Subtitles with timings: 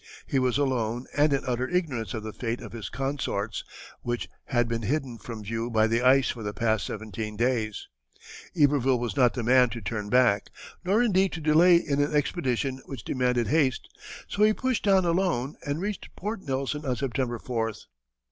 [0.25, 3.63] He was alone and in utter ignorance of the fate of his consorts,
[4.01, 7.87] which had been hidden from view by the ice for the past seventeen days.
[8.59, 10.49] Iberville was not the man to turn back,
[10.83, 13.87] nor indeed to delay in an expedition which demanded haste,
[14.27, 17.83] so he pushed on alone and reached Port Nelson on September 4th.